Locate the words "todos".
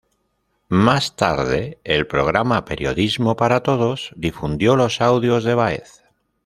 3.61-4.11